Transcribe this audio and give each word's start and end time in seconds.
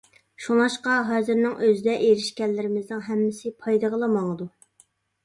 شۇڭلاشقا 0.43 0.93
ھازىرنىڭ 1.09 1.53
ئۆزىدە 1.67 1.95
ئېرىشكەنلىرىمىزنىڭ 2.05 3.05
ھەممىسى 3.09 3.53
پايدىغىلا 3.67 4.11
ماڭىدۇ. 4.15 4.49